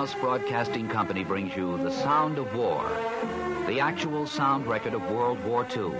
[0.00, 2.88] Westinghouse Broadcasting Company brings you The Sound of War,
[3.66, 5.92] the actual sound record of World War II.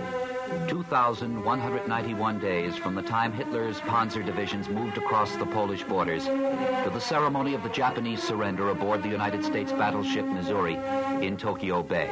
[0.67, 6.99] 2,191 days from the time Hitler's panzer divisions moved across the Polish borders to the
[6.99, 10.79] ceremony of the Japanese surrender aboard the United States battleship Missouri
[11.23, 12.09] in Tokyo Bay.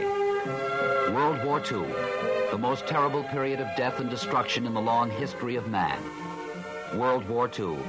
[1.12, 1.92] World War II,
[2.52, 6.00] the most terrible period of death and destruction in the long history of man.
[6.96, 7.80] World War II,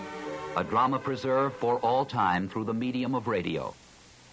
[0.57, 3.75] a drama preserved for all time through the medium of radio,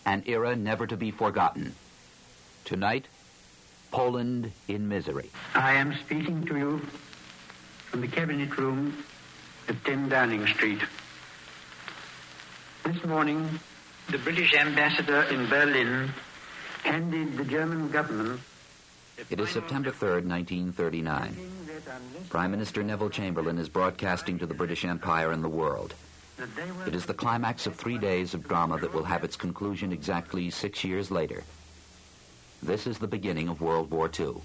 [0.07, 1.75] an era never to be forgotten.
[2.63, 3.05] Tonight,
[3.91, 5.29] Poland in misery.
[5.53, 6.81] I am speaking to you
[7.87, 9.03] from the cabinet room
[9.67, 10.79] at 10 Downing Street.
[12.85, 13.59] This morning,
[14.09, 16.09] the British ambassador in Berlin
[16.83, 18.39] handed the German government.
[19.29, 21.35] It is September 3rd, 1939.
[22.29, 25.95] Prime Minister Neville Chamberlain is broadcasting to the British Empire and the world.
[26.85, 30.51] It is the climax of three days of drama that will have its conclusion exactly
[30.51, 31.43] six years later.
[32.61, 34.35] This is the beginning of World War II.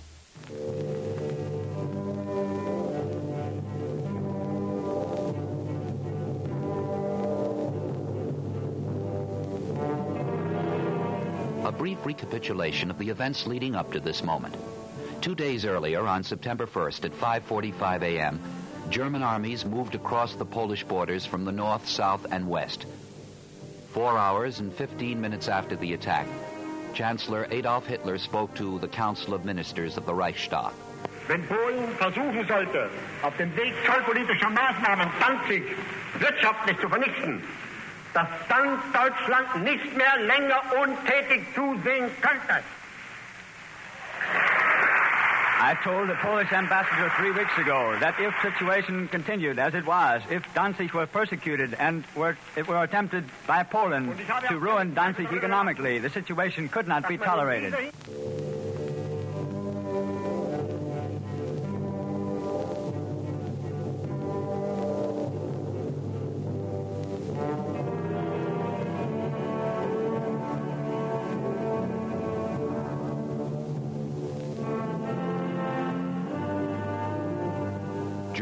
[11.65, 14.57] A brief recapitulation of the events leading up to this moment.
[15.21, 18.62] Two days earlier, on September 1st at 5:45 a.m.,
[18.93, 22.85] German armies moved across the Polish borders from the north, south, and west.
[23.95, 26.27] Four hours and 15 minutes after the attack,
[26.93, 30.75] Chancellor Adolf Hitler spoke to the Council of Ministers of the Reichstag.
[31.27, 32.91] Wenn Polen versuchen sollte,
[33.23, 35.63] auf dem Weg zollpolitischer Maßnahmen Danzig
[36.19, 37.43] wirtschaftlich zu vernichten,
[38.13, 42.63] dass dann Deutschland nicht mehr länger untätig zusehen könnte.
[45.65, 50.21] I told the Polish ambassador three weeks ago that if situation continued as it was,
[50.29, 54.13] if Danzig were persecuted and were, it were attempted by Poland
[54.49, 57.93] to ruin Danzig economically, the situation could not be tolerated.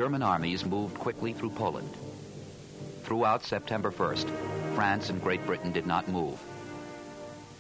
[0.00, 1.94] German armies moved quickly through Poland.
[3.03, 4.31] Throughout September 1st,
[4.75, 6.41] France and Great Britain did not move.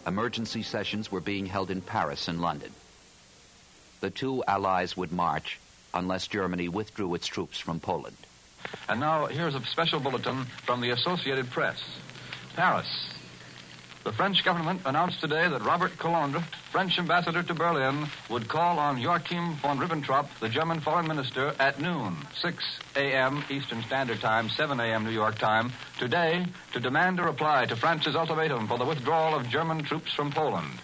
[0.06, 2.72] Emergency sessions were being held in Paris and London.
[4.00, 5.58] The two allies would march
[5.92, 8.16] unless Germany withdrew its troops from Poland.
[8.88, 11.84] And now here's a special bulletin from the Associated Press.
[12.56, 13.09] Paris.
[14.02, 18.98] The French government announced today that Robert Coulondre, French ambassador to Berlin, would call on
[18.98, 22.64] Joachim von Ribbentrop, the German foreign minister, at noon, 6
[22.96, 23.44] a.m.
[23.50, 25.04] Eastern Standard Time, 7 a.m.
[25.04, 29.50] New York time, today to demand a reply to France's ultimatum for the withdrawal of
[29.50, 30.80] German troops from Poland.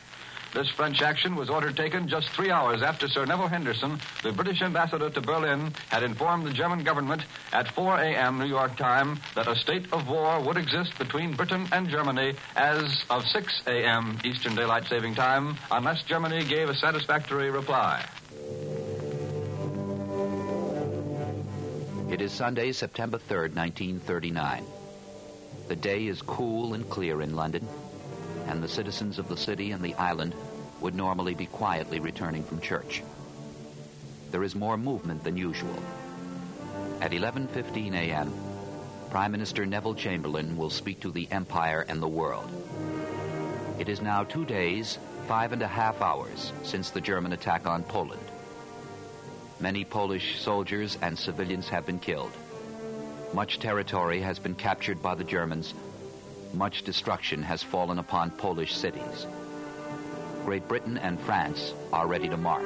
[0.54, 4.62] This French action was ordered taken just three hours after Sir Nevile Henderson, the British
[4.62, 8.38] ambassador to Berlin, had informed the German government at 4 a.m.
[8.38, 13.04] New York time that a state of war would exist between Britain and Germany as
[13.10, 14.18] of 6 a.m.
[14.24, 18.04] Eastern Daylight Saving Time unless Germany gave a satisfactory reply.
[22.10, 24.64] It is Sunday, September 3rd, 1939.
[25.68, 27.66] The day is cool and clear in London,
[28.46, 30.34] and the citizens of the city and the island
[30.80, 33.02] would normally be quietly returning from church.
[34.30, 35.78] There is more movement than usual.
[37.00, 38.32] At 11:15 a.m.,
[39.10, 42.50] Prime Minister Neville Chamberlain will speak to the Empire and the world.
[43.78, 47.82] It is now two days, five and a half hours since the German attack on
[47.82, 48.30] Poland.
[49.60, 52.32] Many Polish soldiers and civilians have been killed.
[53.32, 55.74] Much territory has been captured by the Germans.
[56.52, 59.26] Much destruction has fallen upon Polish cities.
[60.44, 62.64] Great Britain and France are ready to march.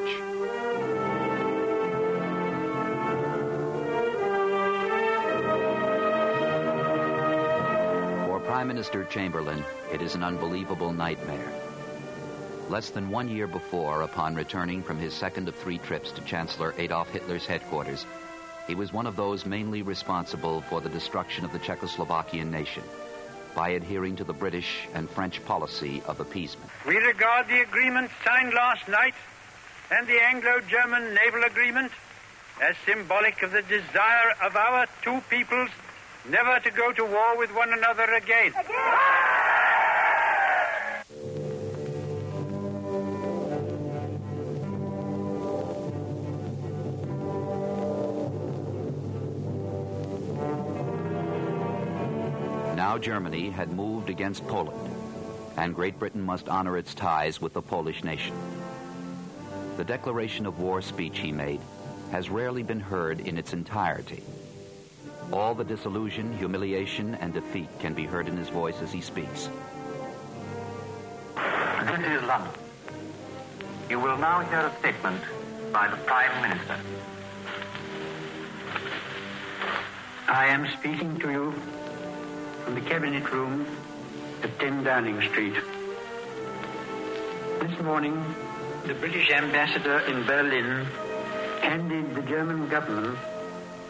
[8.26, 11.52] For Prime Minister Chamberlain, it is an unbelievable nightmare.
[12.68, 16.74] Less than one year before, upon returning from his second of three trips to Chancellor
[16.78, 18.06] Adolf Hitler's headquarters,
[18.66, 22.84] he was one of those mainly responsible for the destruction of the Czechoslovakian nation
[23.55, 26.70] by adhering to the British and French policy of appeasement.
[26.87, 29.14] We regard the agreement signed last night
[29.91, 31.93] and the Anglo-German naval agreement
[32.62, 35.70] as symbolic of the desire of our two peoples
[36.29, 38.52] never to go to war with one another again.
[38.52, 39.29] Now
[53.00, 54.94] Germany had moved against Poland.
[55.56, 58.35] and Great Britain must honor its ties with the Polish nation.
[59.76, 61.61] The declaration of war speech he made
[62.11, 64.23] has rarely been heard in its entirety.
[65.32, 69.49] All the disillusion, humiliation, and defeat can be heard in his voice as he speaks.
[71.37, 72.52] This is London.
[73.88, 75.20] You will now hear a statement
[75.73, 76.76] by the Prime Minister.
[80.29, 81.55] I am speaking to you
[82.64, 83.66] from the Cabinet Room
[84.42, 85.54] at 10 Downing Street.
[87.60, 88.34] This morning,
[88.86, 90.86] the British ambassador in Berlin
[91.60, 93.18] handed the German government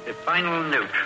[0.08, 0.96] a final note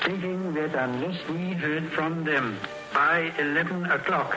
[0.00, 2.58] stating that unless we heard from them
[2.92, 4.36] by 11 o'clock,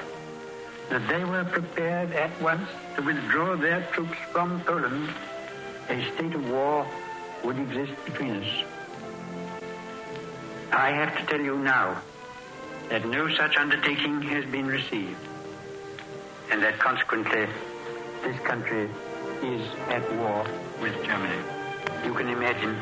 [0.90, 5.10] that they were prepared at once to withdraw their troops from Poland,
[5.90, 6.86] a state of war
[7.44, 8.64] would exist between us.
[10.72, 12.02] I have to tell you now
[12.92, 15.16] that no such undertaking has been received,
[16.52, 17.48] and that consequently
[18.22, 18.90] this country
[19.42, 20.46] is at war
[20.82, 21.42] with Germany.
[22.04, 22.76] You can imagine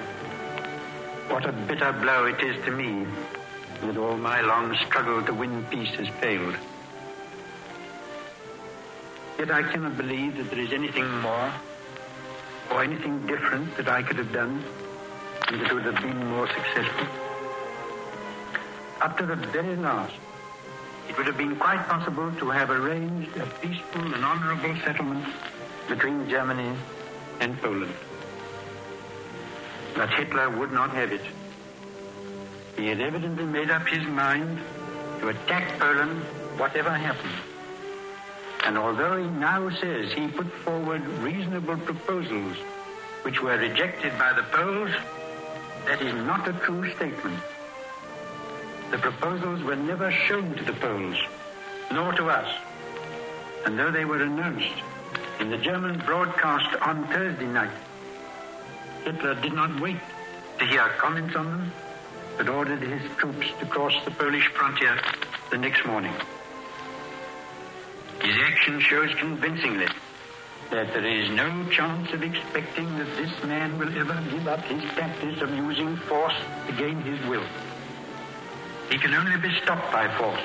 [1.29, 3.05] what a bitter blow it is to me
[3.81, 6.55] that all my long struggle to win peace has failed.
[9.37, 11.53] Yet I cannot believe that there is anything more
[12.71, 14.63] or anything different that I could have done
[15.49, 17.28] and that would have been more successful.
[19.01, 20.13] Up to the very last,
[21.07, 25.25] it would have been quite possible to have arranged a peaceful and honorable settlement
[25.87, 26.75] between Germany
[27.39, 27.93] and Poland.
[29.95, 31.21] But Hitler would not have it.
[32.75, 34.59] He had evidently made up his mind
[35.21, 36.21] to attack Poland
[36.57, 37.39] whatever happened.
[38.65, 42.57] And although he now says he put forward reasonable proposals
[43.23, 44.91] which were rejected by the Poles,
[45.85, 47.39] that is not a true statement.
[48.91, 51.17] The proposals were never shown to the Poles,
[51.91, 52.49] nor to us.
[53.65, 54.81] And though they were announced
[55.39, 57.69] in the German broadcast on Thursday night,
[59.03, 59.99] Hitler did not wait
[60.57, 61.71] to hear comments on them,
[62.37, 64.99] but ordered his troops to cross the Polish frontier
[65.51, 66.13] the next morning.
[68.21, 69.87] His action shows convincingly
[70.71, 74.83] that there is no chance of expecting that this man will ever give up his
[74.91, 77.45] practice of using force to gain his will.
[78.89, 80.41] He can only be stopped by force.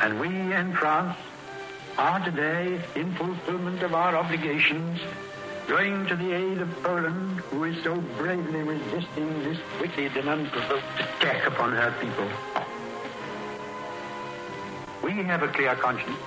[0.00, 1.16] And we in France
[1.96, 5.00] are today, in fulfillment of our obligations,
[5.66, 10.84] going to the aid of Poland, who is so bravely resisting this wicked and unprovoked
[10.98, 12.28] attack upon her people.
[15.02, 16.18] We have a clear conscience.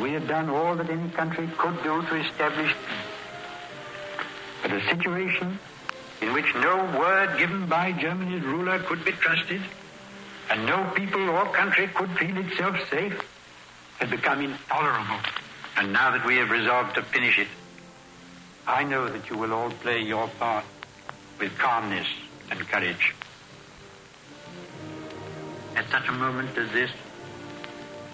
[0.00, 3.10] We have done all that any country could do to establish peace.
[4.62, 5.58] But a situation
[6.20, 9.60] in which no word given by Germany's ruler could be trusted,
[10.50, 13.20] and no people or country could feel itself safe,
[13.98, 15.20] has become intolerable.
[15.76, 17.48] And now that we have resolved to finish it,
[18.66, 20.64] I know that you will all play your part
[21.38, 22.06] with calmness
[22.50, 23.14] and courage.
[25.76, 26.90] At such a moment as this,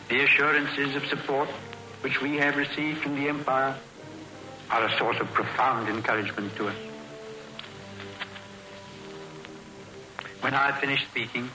[0.08, 1.48] the assurances of support
[2.00, 3.76] which we have received from the Empire
[4.70, 6.76] are a source of profound encouragement to us.
[10.40, 11.50] When I have finished speaking,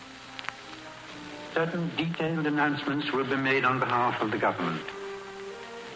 [1.55, 4.85] certain detailed announcements will be made on behalf of the government.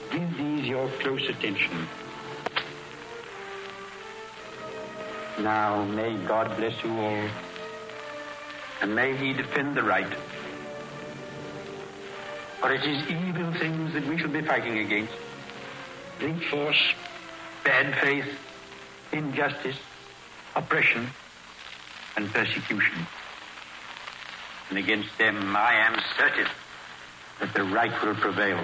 [0.10, 1.86] Give these your close attention.
[5.40, 7.30] Now, may God bless you all,
[8.82, 10.14] and may He defend the right.
[12.62, 15.14] For it is evil things that we shall be fighting against.
[16.20, 16.94] Brute force,
[17.66, 18.30] bad faith,
[19.12, 19.78] injustice,
[20.56, 21.10] oppression,
[22.16, 23.08] and persecution.
[24.70, 26.48] And against them I am certain
[27.40, 28.64] that the right will prevail.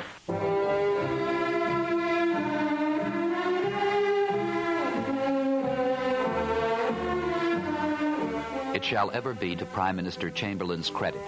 [8.76, 11.24] It shall ever be to Prime Minister Chamberlain's credit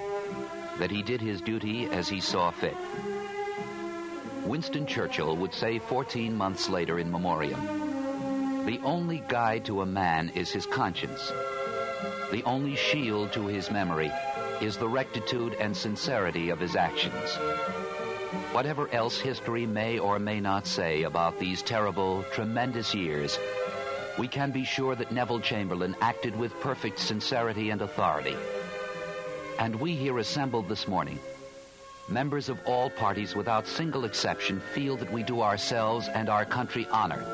[0.77, 2.77] that he did his duty as he saw fit.
[4.45, 10.29] Winston Churchill would say 14 months later in memoriam, the only guide to a man
[10.35, 11.31] is his conscience.
[12.31, 14.11] The only shield to his memory
[14.61, 17.35] is the rectitude and sincerity of his actions.
[18.51, 23.37] Whatever else history may or may not say about these terrible, tremendous years,
[24.17, 28.35] we can be sure that Neville Chamberlain acted with perfect sincerity and authority.
[29.59, 31.19] And we here assembled this morning,
[32.09, 36.87] members of all parties without single exception, feel that we do ourselves and our country
[36.91, 37.25] honor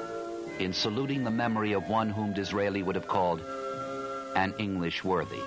[0.60, 3.42] in saluting the memory of one whom Disraeli would have called
[4.36, 5.40] an English worthy.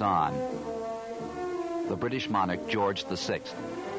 [0.00, 0.32] On,
[1.88, 3.40] the British monarch George VI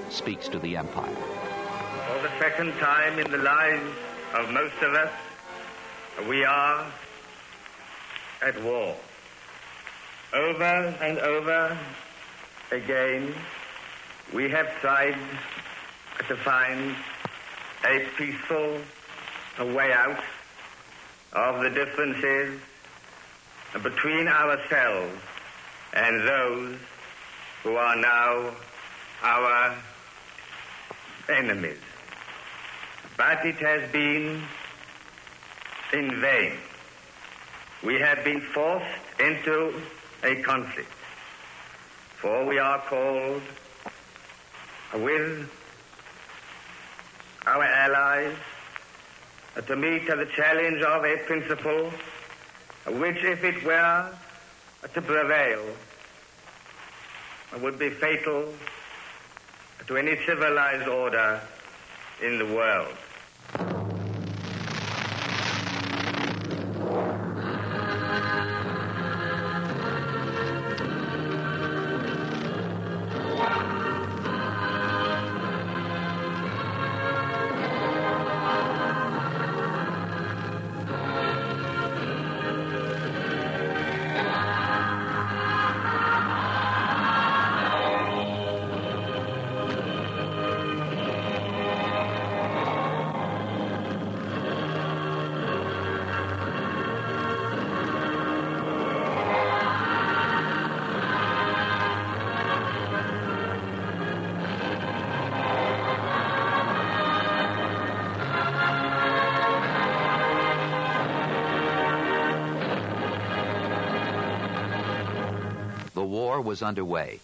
[0.10, 1.14] speaks to the empire.
[1.14, 3.92] For the second time in the lives
[4.34, 5.12] of most of us,
[6.28, 6.86] we are
[8.42, 8.96] at war.
[10.34, 10.64] Over
[11.02, 11.78] and over
[12.72, 13.34] again,
[14.34, 15.18] we have tried
[16.28, 16.96] to find
[17.86, 18.80] a peaceful
[19.74, 20.20] way out
[21.34, 22.60] of the differences
[23.84, 25.22] between ourselves
[25.96, 26.78] and those
[27.64, 28.52] who are now
[29.24, 29.76] our
[31.30, 31.80] enemies.
[33.18, 34.44] But it has been
[35.94, 36.58] in vain.
[37.84, 38.86] We have been forced
[39.20, 39.74] into
[40.24, 40.92] a conflict,
[42.18, 43.42] for we are called
[44.94, 45.50] with
[47.46, 48.36] our allies
[49.68, 51.92] to meet the challenge of a principle
[52.88, 54.10] which, if it were
[54.94, 55.64] to prevail,
[57.62, 58.54] would be fatal
[59.88, 61.42] to any civilized order
[62.22, 62.96] in the world.
[116.36, 117.20] War was underway.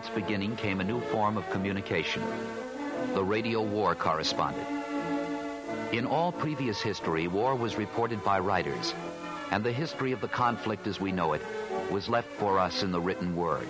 [0.00, 2.22] Its beginning came a new form of communication
[3.12, 4.66] the radio war correspondent.
[5.92, 8.94] In all previous history, war was reported by writers,
[9.50, 11.42] and the history of the conflict as we know it
[11.90, 13.68] was left for us in the written word.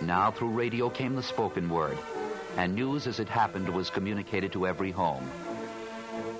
[0.00, 1.98] Now, through radio came the spoken word,
[2.56, 5.24] and news as it happened was communicated to every home.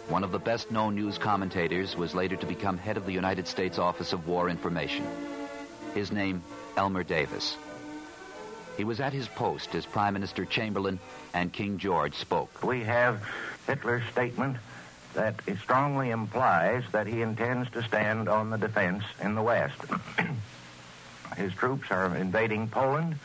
[0.08, 3.48] One of the best known news commentators was later to become head of the United
[3.48, 5.04] States Office of War Information.
[5.92, 6.44] His name,
[6.76, 7.56] Elmer Davis.
[8.80, 10.98] He was at his post as Prime Minister Chamberlain
[11.34, 12.64] and King George spoke.
[12.64, 13.22] We have
[13.66, 14.56] Hitler's statement
[15.12, 19.76] that it strongly implies that he intends to stand on the defense in the West.
[21.36, 23.18] his troops are invading Poland.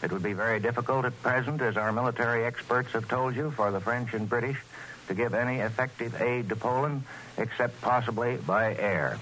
[0.00, 3.72] It would be very difficult at present, as our military experts have told you, for
[3.72, 4.58] the French and British
[5.08, 7.02] to give any effective aid to Poland
[7.36, 9.18] except possibly by air.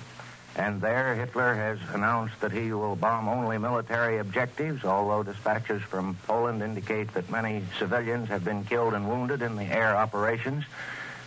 [0.58, 6.16] And there, Hitler has announced that he will bomb only military objectives, although dispatches from
[6.26, 10.64] Poland indicate that many civilians have been killed and wounded in the air operations.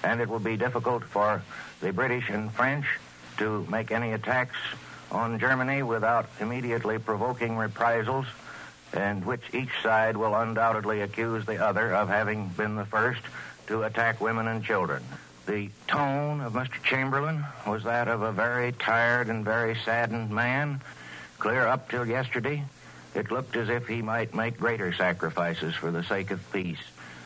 [0.03, 1.41] And it will be difficult for
[1.79, 2.85] the British and French
[3.37, 4.57] to make any attacks
[5.11, 8.25] on Germany without immediately provoking reprisals,
[8.91, 13.21] and which each side will undoubtedly accuse the other of having been the first
[13.67, 15.01] to attack women and children.
[15.47, 16.81] The tone of Mr.
[16.83, 20.81] Chamberlain was that of a very tired and very saddened man.
[21.39, 22.63] Clear up till yesterday,
[23.15, 26.81] it looked as if he might make greater sacrifices for the sake of peace,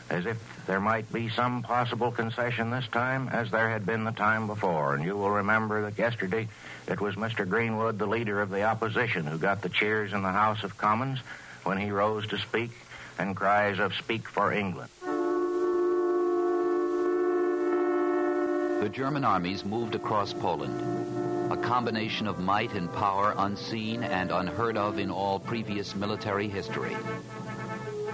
[0.08, 4.12] as if there might be some possible concession this time, as there had been the
[4.12, 4.94] time before.
[4.94, 6.48] And you will remember that yesterday
[6.88, 7.48] it was Mr.
[7.48, 11.20] Greenwood, the leader of the opposition, who got the cheers in the House of Commons
[11.64, 12.70] when he rose to speak
[13.18, 14.90] and cries of Speak for England.
[18.80, 24.76] The German armies moved across Poland, a combination of might and power unseen and unheard
[24.76, 26.94] of in all previous military history.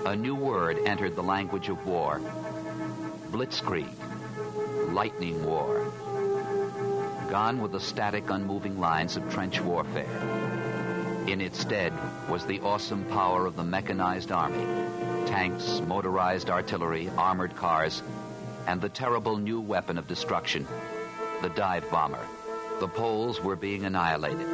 [0.07, 2.21] A new word entered the language of war
[3.33, 3.89] blitzkrieg,
[4.93, 5.93] lightning war.
[7.29, 10.21] Gone were the static, unmoving lines of trench warfare.
[11.27, 11.93] In its stead
[12.29, 14.67] was the awesome power of the mechanized army
[15.27, 18.03] tanks, motorized artillery, armored cars,
[18.67, 20.67] and the terrible new weapon of destruction,
[21.41, 22.27] the dive bomber.
[22.81, 24.49] The Poles were being annihilated.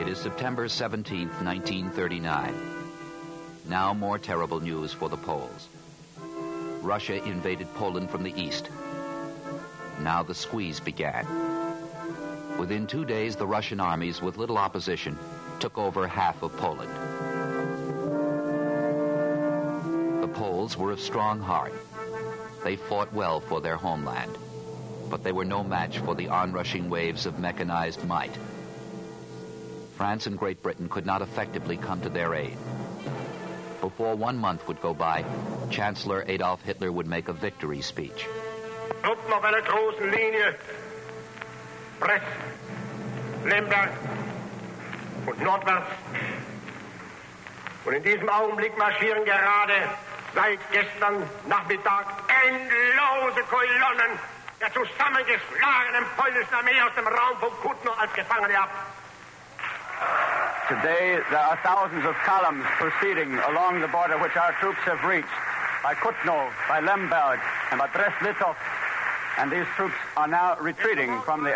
[0.00, 2.54] It is September 17th, 1939.
[3.68, 5.68] Now more terrible news for the Poles.
[6.80, 8.70] Russia invaded Poland from the east.
[10.00, 11.26] Now the squeeze began.
[12.58, 15.18] Within two days, the Russian armies, with little opposition,
[15.60, 16.90] took over half of Poland.
[20.38, 21.72] Poles were of strong heart.
[22.62, 24.30] They fought well for their homeland,
[25.10, 28.30] but they were no match for the onrushing waves of mechanized might.
[29.96, 32.56] France and Great Britain could not effectively come to their aid.
[33.80, 35.24] Before one month would go by,
[35.70, 38.24] Chancellor Adolf Hitler would make a victory speech.
[39.02, 40.54] Truppen auf einer großen Linie.
[41.98, 42.26] Brest,
[43.44, 43.90] Lemberg
[45.26, 45.90] und nordwärts.
[47.84, 49.74] Und in diesem Augenblick marschieren gerade
[50.34, 52.06] seit gestern Nachmittag
[52.46, 54.18] endlose Kolonnen
[54.60, 58.70] der zusammengeschlagenen polnischen Armee aus dem Raum von Kutno als Gefangene ab.
[60.68, 65.28] Today, there are thousands of columns proceeding along the border which our troops have reached
[65.82, 68.54] by Kutno, by Lemberg, and by Brest-Litov.
[69.38, 71.54] And these troops are now retreating from the,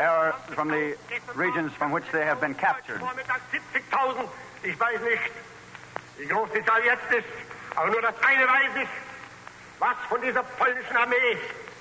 [0.54, 0.96] from the
[1.34, 3.00] regions from which they have been captured.
[3.00, 4.28] Vormittag 70.000,
[4.62, 5.30] ich weiß nicht,
[6.18, 7.26] wie groß die Zahl jetzt ist,
[7.76, 8.88] aber nur das eine weiß ich,
[9.78, 11.38] was von dieser polnischen Armee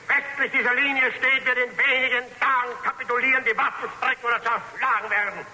[0.07, 5.45] westlich dieser Linie steht, wird in wenigen Tagen kapitulieren, die Waffen strecken oder zerschlagen werden.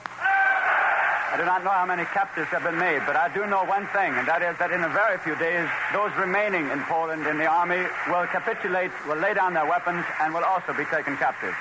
[1.29, 3.86] I do not know how many captives have been made, but I do know one
[3.94, 7.38] thing, and that is that in a very few days, those remaining in Poland in
[7.38, 11.53] the army will capitulate, will lay down their weapons, and will also be taken captive.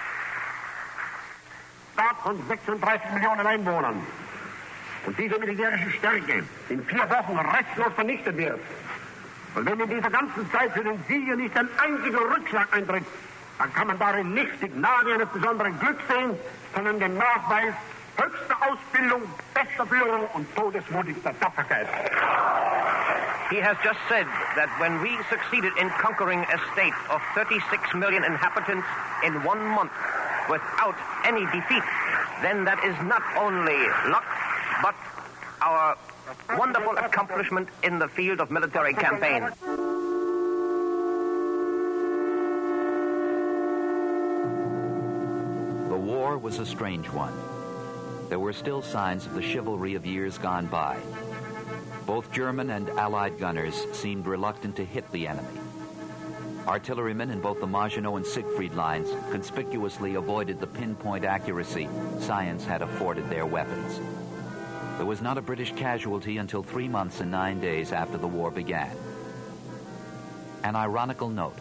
[1.93, 4.07] Staat von 36 Millionen Einwohnern.
[5.07, 8.61] Und diese militärische Stärke in vier Wochen restlos vernichtet wird.
[9.55, 13.05] Und wenn in dieser ganzen Zeit für den Sieger nicht ein einziger Rückschlag eintritt,
[13.59, 16.37] dann kann man darin nicht die Gnade eines besonderen Glücks sehen,
[16.75, 17.73] sondern den Nachweis
[18.17, 19.23] höchster Ausbildung,
[19.55, 21.89] bester Führung und todesmutigster Tapferkeit.
[23.49, 28.25] He has just said that when we succeeded in conquering a state of 36 million
[28.25, 28.87] inhabitants
[29.25, 29.93] in one month
[30.51, 31.85] without any defeat,
[32.43, 33.79] then that is not only
[34.11, 34.27] luck,
[34.83, 34.95] but
[35.61, 35.97] our
[36.57, 39.43] wonderful accomplishment in the field of military campaign.
[45.89, 47.33] The war was a strange one.
[48.29, 50.99] There were still signs of the chivalry of years gone by.
[52.07, 55.61] Both German and Allied gunners seemed reluctant to hit the enemy.
[56.67, 62.83] Artillerymen in both the Maginot and Siegfried lines conspicuously avoided the pinpoint accuracy science had
[62.83, 64.01] afforded their weapons.
[64.97, 68.51] There was not a British casualty until three months and nine days after the war
[68.51, 68.97] began.
[70.65, 71.59] An ironical note.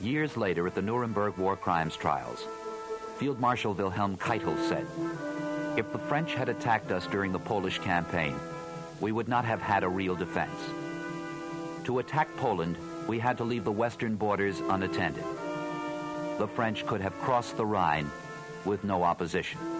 [0.00, 2.44] Years later, at the Nuremberg war crimes trials,
[3.18, 4.86] Field Marshal Wilhelm Keitel said,
[5.78, 8.34] If the French had attacked us during the Polish campaign,
[9.00, 10.58] we would not have had a real defense.
[11.84, 15.24] To attack Poland, we had to leave the western borders unattended.
[16.38, 18.10] The French could have crossed the Rhine
[18.64, 19.79] with no opposition.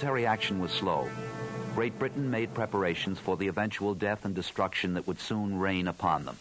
[0.00, 1.06] Military action was slow,
[1.74, 6.24] Great Britain made preparations for the eventual death and destruction that would soon rain upon
[6.24, 6.38] them.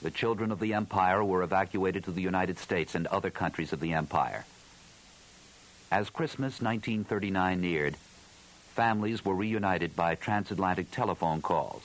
[0.00, 3.80] The children of the Empire were evacuated to the United States and other countries of
[3.80, 4.46] the Empire.
[5.92, 7.96] As Christmas 1939 neared,
[8.74, 11.82] families were reunited by transatlantic telephone calls.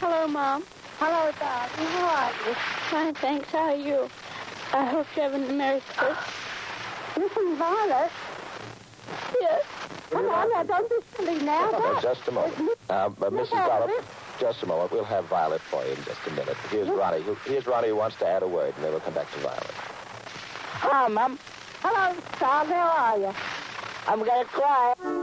[0.00, 0.64] Hello, Mom.
[0.98, 1.70] Hello, Dad.
[1.70, 2.54] How are you?
[2.90, 3.48] Fine, thanks.
[3.52, 4.10] How are you?
[4.74, 6.18] I hope you're having a Merry Christmas.
[7.16, 8.10] Listen, Violet.
[9.40, 9.77] Yes.
[10.10, 11.70] Come on now, don't be silly now.
[11.70, 12.54] Uh, just a moment.
[12.88, 13.50] Uh, uh, Mrs.
[13.50, 13.90] Dollop,
[14.40, 14.90] just a moment.
[14.90, 16.56] We'll have Violet for you in just a minute.
[16.70, 17.24] Here's Ronnie.
[17.44, 19.70] Here's Ronnie who wants to add a word, and then we'll come back to Violet.
[20.80, 21.38] Hi, Mom.
[21.82, 22.68] Hello, Tom.
[22.68, 23.34] How are you?
[24.06, 25.17] I'm gonna cry.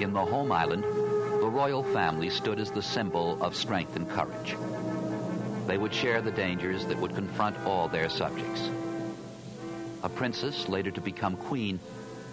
[0.00, 4.56] In the home island, the royal family stood as the symbol of strength and courage.
[5.66, 8.70] They would share the dangers that would confront all their subjects.
[10.04, 11.80] A princess, later to become queen,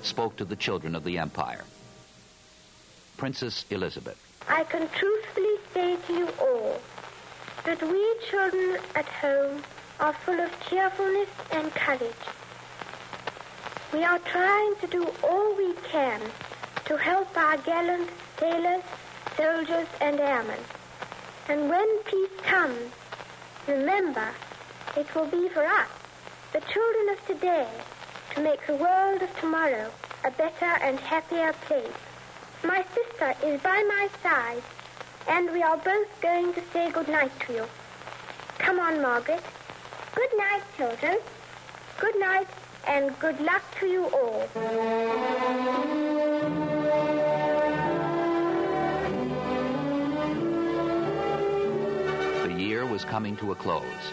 [0.03, 1.63] spoke to the children of the empire.
[3.17, 4.21] Princess Elizabeth.
[4.47, 6.79] I can truthfully say to you all
[7.63, 9.63] that we children at home
[9.99, 12.25] are full of cheerfulness and courage.
[13.91, 16.21] We are trying to do all we can
[16.85, 18.83] to help our gallant sailors,
[19.35, 20.59] soldiers, and airmen.
[21.49, 22.91] And when peace comes,
[23.67, 24.29] remember,
[24.95, 25.89] it will be for us,
[26.53, 27.67] the children of today,
[28.33, 29.91] to make the world of tomorrow
[30.23, 31.99] a better and happier place.
[32.63, 34.63] My sister is by my side,
[35.27, 37.65] and we are both going to say good night to you.
[38.57, 39.43] Come on, Margaret.
[40.15, 41.17] Good night, children.
[41.99, 42.47] Good night,
[42.87, 46.14] and good luck to you all.
[52.95, 54.05] Was coming to a close.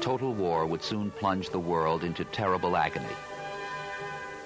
[0.00, 3.16] Total war would soon plunge the world into terrible agony.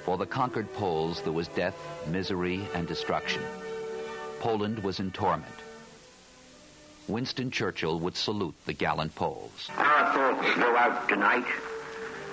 [0.07, 3.43] For the conquered Poles, there was death, misery, and destruction.
[4.41, 5.59] Poland was in torment.
[7.07, 9.69] Winston Churchill would salute the gallant Poles.
[9.77, 11.45] Our thoughts go out tonight,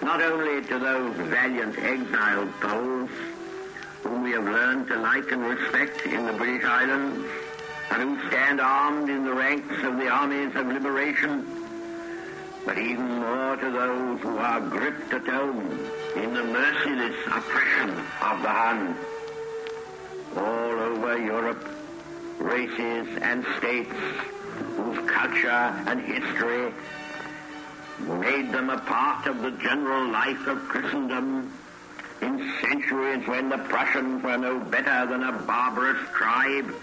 [0.01, 3.09] not only to those valiant exiled Poles
[4.03, 7.48] whom we have learned to like and respect in the British Islands, and
[7.97, 11.45] who stand armed in the ranks of the armies of liberation,
[12.65, 18.41] but even more to those who are gripped at home in the merciless oppression of
[18.41, 18.95] the Hun.
[20.37, 21.67] All over Europe,
[22.37, 23.95] races and states
[24.77, 26.73] whose culture and history
[27.99, 31.51] made them a part of the general life of Christendom
[32.21, 36.73] in centuries when the Prussians were no better than a barbarous tribe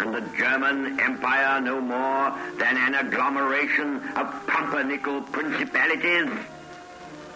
[0.00, 6.30] and the German Empire no more than an agglomeration of pumpernickel principalities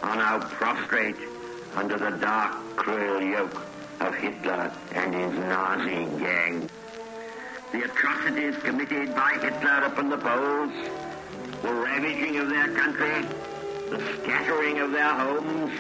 [0.02, 1.16] are now prostrate
[1.74, 3.66] under the dark, cruel yoke
[4.00, 6.68] of Hitler and his Nazi gang.
[7.72, 10.72] The atrocities committed by Hitler upon the Poles,
[11.62, 13.26] the ravaging of their country,
[13.90, 15.72] the scattering of their homes,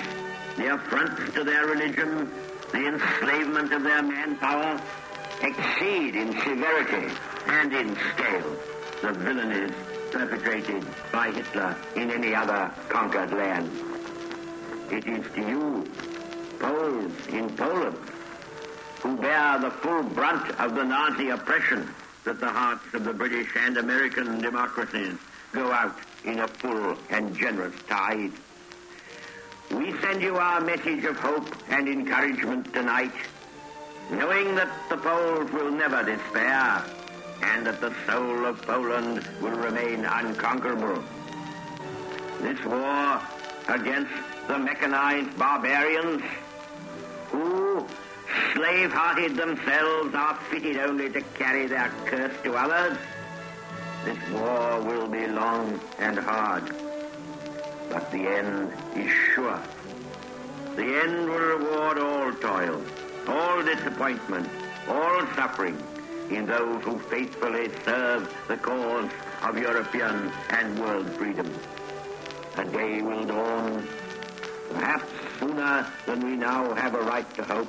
[0.56, 2.30] the affronts to their religion,
[2.72, 4.80] the enslavement of their manpower,
[5.42, 7.12] exceed in severity
[7.46, 8.56] and in scale
[9.02, 9.74] the villainies
[10.12, 13.70] perpetrated by Hitler in any other conquered land.
[14.90, 15.90] It is to you,
[16.58, 17.96] Poles in Poland,
[19.00, 21.92] who bear the full brunt of the Nazi oppression,
[22.24, 25.16] that the hearts of the British and American democracies
[25.52, 28.32] go out in a full and generous tide.
[29.72, 33.12] We send you our message of hope and encouragement tonight
[34.12, 36.84] knowing that the Poles will never despair
[37.42, 41.02] and that the soul of Poland will remain unconquerable.
[42.40, 43.20] This war
[43.68, 44.12] against
[44.48, 46.22] the mechanized barbarians
[47.30, 47.86] who,
[48.54, 52.98] slave-hearted themselves, are fitted only to carry their curse to others,
[54.04, 56.74] this war will be long and hard,
[57.88, 59.60] but the end is sure.
[60.74, 62.82] The end will reward all toil
[63.28, 64.48] all disappointment,
[64.88, 65.80] all suffering
[66.30, 69.10] in those who faithfully serve the cause
[69.42, 71.52] of European and world freedom.
[72.56, 73.86] A day will dawn,
[74.70, 77.68] perhaps sooner than we now have a right to hope,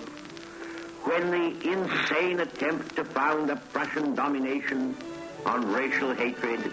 [1.04, 4.96] when the insane attempt to found a Prussian domination
[5.46, 6.72] on racial hatred,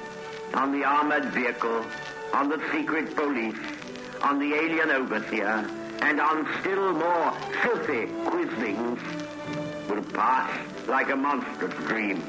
[0.54, 1.84] on the armored vehicle,
[2.32, 3.58] on the secret police,
[4.22, 5.68] on the alien overseer,
[6.02, 7.32] and on still more
[7.62, 9.00] filthy quislings
[9.88, 10.50] will pass
[10.88, 12.22] like a monstrous dream.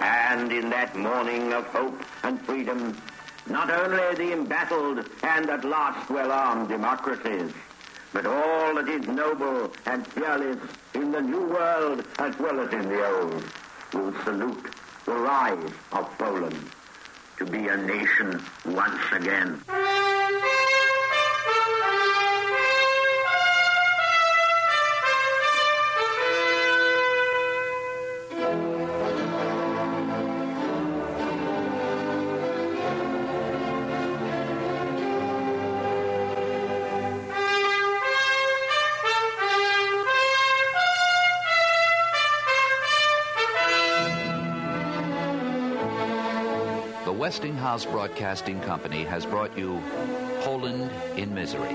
[0.00, 2.96] And in that morning of hope and freedom,
[3.48, 7.52] not only the embattled and at last well-armed democracies,
[8.12, 10.58] but all that is noble and fearless
[10.94, 13.44] in the new world as well as in the old
[13.92, 14.74] will salute
[15.04, 16.58] the rise of Poland
[17.38, 19.60] to be a nation once again.
[47.16, 49.82] Westinghouse Broadcasting Company has brought you
[50.42, 51.72] Poland in Misery.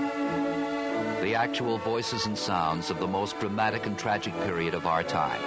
[1.20, 5.42] The actual voices and sounds of the most dramatic and tragic period of our time.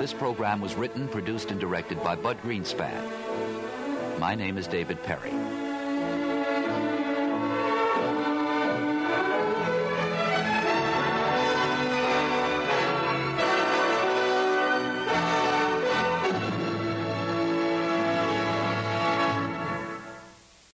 [0.00, 4.18] This program was written, produced, and directed by Bud Greenspan.
[4.18, 5.61] My name is David Perry.